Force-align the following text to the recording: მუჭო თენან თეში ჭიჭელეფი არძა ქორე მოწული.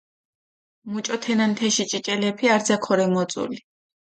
მუჭო 0.91 1.17
თენან 1.23 1.51
თეში 1.59 1.85
ჭიჭელეფი 1.91 2.45
არძა 2.53 2.75
ქორე 2.85 3.05
მოწული. 3.13 3.57